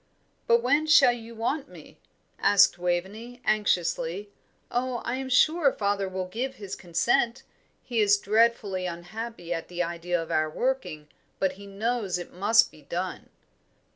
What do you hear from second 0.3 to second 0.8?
"But